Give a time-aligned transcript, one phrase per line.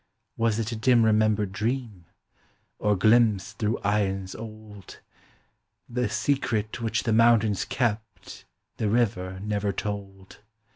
[0.35, 2.05] Was it a dim remembered dream?
[2.79, 4.99] Or glimpse through aeons old?
[5.87, 8.45] The secret which the mountains kept
[8.77, 10.39] The river never told.